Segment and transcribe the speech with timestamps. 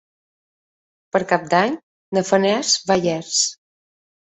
[1.17, 1.77] Per Cap d'Any
[2.19, 3.39] na Farners va a Llers.